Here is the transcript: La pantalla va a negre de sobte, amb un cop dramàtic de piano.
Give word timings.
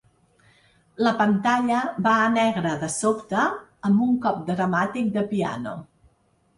La 1.07 1.11
pantalla 1.19 1.83
va 2.09 2.15
a 2.23 2.33
negre 2.39 2.73
de 2.87 2.91
sobte, 2.97 3.45
amb 3.91 4.09
un 4.09 4.19
cop 4.27 4.45
dramàtic 4.53 5.17
de 5.21 5.29
piano. 5.37 5.81